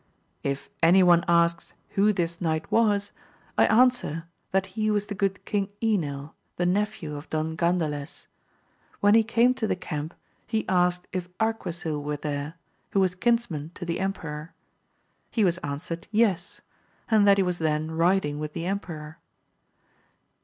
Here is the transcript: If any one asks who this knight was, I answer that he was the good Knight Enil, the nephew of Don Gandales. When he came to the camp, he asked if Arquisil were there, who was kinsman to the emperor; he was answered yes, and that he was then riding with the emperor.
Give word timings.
If 0.41 0.67
any 0.81 1.03
one 1.03 1.23
asks 1.27 1.73
who 1.89 2.11
this 2.11 2.41
knight 2.41 2.71
was, 2.71 3.11
I 3.55 3.65
answer 3.67 4.23
that 4.49 4.65
he 4.73 4.89
was 4.89 5.05
the 5.05 5.13
good 5.13 5.37
Knight 5.53 5.79
Enil, 5.79 6.33
the 6.55 6.65
nephew 6.65 7.15
of 7.15 7.29
Don 7.29 7.55
Gandales. 7.55 8.25
When 8.99 9.13
he 9.13 9.21
came 9.23 9.53
to 9.53 9.67
the 9.67 9.75
camp, 9.75 10.15
he 10.47 10.67
asked 10.67 11.07
if 11.13 11.29
Arquisil 11.37 12.01
were 12.01 12.17
there, 12.17 12.55
who 12.93 12.99
was 12.99 13.13
kinsman 13.13 13.69
to 13.75 13.85
the 13.85 13.99
emperor; 13.99 14.55
he 15.29 15.43
was 15.45 15.59
answered 15.59 16.07
yes, 16.09 16.61
and 17.11 17.27
that 17.27 17.37
he 17.37 17.43
was 17.43 17.59
then 17.59 17.91
riding 17.91 18.39
with 18.39 18.53
the 18.53 18.65
emperor. 18.65 19.19